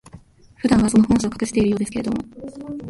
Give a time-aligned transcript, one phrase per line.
[0.55, 2.23] 普段は、その本性を隠しているようですけれども、